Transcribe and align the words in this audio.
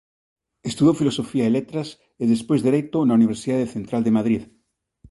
Estudou 0.69 0.99
Filosofía 1.01 1.45
e 1.47 1.53
Letras 1.57 1.87
e 2.21 2.23
despois 2.33 2.61
Dereito 2.67 2.97
na 3.03 3.17
Universidade 3.19 3.71
Central 3.75 4.01
de 4.03 4.15
Madrid. 4.17 4.41